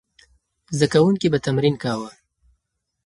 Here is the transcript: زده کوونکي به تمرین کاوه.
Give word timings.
زده 0.77 0.87
کوونکي 0.93 1.27
به 1.31 1.39
تمرین 1.45 1.75
کاوه. 1.83 2.11